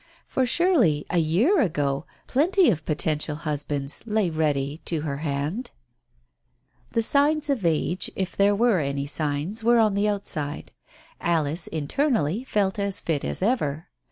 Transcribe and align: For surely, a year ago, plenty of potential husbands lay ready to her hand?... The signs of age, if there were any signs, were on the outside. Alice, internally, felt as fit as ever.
For 0.27 0.47
surely, 0.47 1.05
a 1.11 1.19
year 1.19 1.59
ago, 1.59 2.07
plenty 2.25 2.71
of 2.71 2.85
potential 2.85 3.35
husbands 3.35 4.01
lay 4.07 4.31
ready 4.31 4.77
to 4.85 5.01
her 5.01 5.17
hand?... 5.17 5.69
The 6.93 7.03
signs 7.03 7.51
of 7.51 7.67
age, 7.67 8.09
if 8.15 8.35
there 8.35 8.55
were 8.55 8.79
any 8.79 9.05
signs, 9.05 9.63
were 9.63 9.77
on 9.77 9.93
the 9.93 10.07
outside. 10.09 10.71
Alice, 11.19 11.67
internally, 11.67 12.43
felt 12.43 12.79
as 12.79 12.99
fit 12.99 13.23
as 13.23 13.43
ever. 13.43 13.89